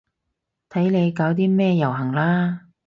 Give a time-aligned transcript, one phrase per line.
[0.67, 2.69] 睇你搞啲咩遊行啦